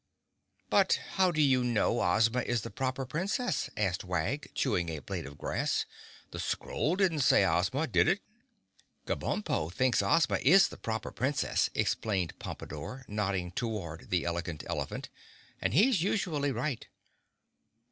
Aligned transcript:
"But 0.71 0.99
how 1.11 1.29
do 1.29 1.43
you 1.43 1.63
know 1.63 1.99
Ozma 2.01 2.39
is 2.41 2.63
the 2.63 2.71
Proper 2.71 3.05
Princess?" 3.05 3.69
asked 3.77 4.03
Wag, 4.03 4.49
chewing 4.55 4.89
a 4.89 4.97
blade 4.97 5.27
of 5.27 5.37
grass. 5.37 5.85
"The 6.31 6.39
scroll 6.39 6.95
didn't 6.95 7.19
say 7.19 7.45
Ozma, 7.45 7.85
did 7.85 8.07
it?" 8.07 8.19
"Kabumpo 9.05 9.71
thinks 9.71 10.01
Ozma 10.01 10.37
is 10.41 10.69
the 10.69 10.77
Proper 10.77 11.11
Princess," 11.11 11.69
explained 11.75 12.39
Pompadore, 12.39 13.03
nodding 13.07 13.51
toward 13.51 14.09
the 14.09 14.25
Elegant 14.25 14.63
Elephant, 14.65 15.09
"and 15.61 15.71
he's 15.75 16.01
usually 16.01 16.51
right!" 16.51 16.87